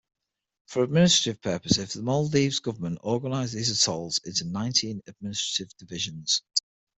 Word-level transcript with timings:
For 0.65 0.83
administrative 0.83 1.43
purposes 1.43 1.93
the 1.93 2.01
Maldives 2.01 2.59
government 2.59 2.97
organized 3.03 3.53
these 3.53 3.69
atolls 3.69 4.19
into 4.25 4.45
nineteen 4.45 5.03
administrative 5.05 5.77
divisions. 5.77 6.41